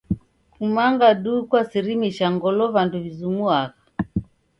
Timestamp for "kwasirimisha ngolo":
1.49-2.63